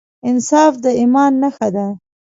انصاف 0.29 0.73
د 0.83 0.85
ایمان 0.99 1.31
نښه 1.41 1.67
ده. 1.75 1.87